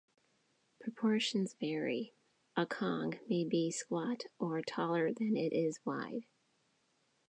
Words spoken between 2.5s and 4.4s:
a "cong" may be squat